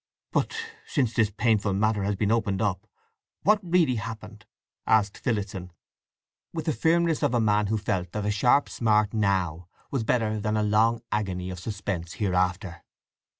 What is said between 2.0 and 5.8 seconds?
has been opened up—what really happened?" asked Phillotson,